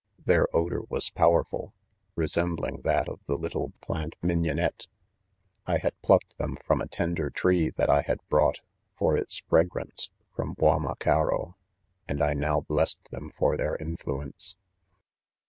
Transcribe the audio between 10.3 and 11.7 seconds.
from Guamacaro;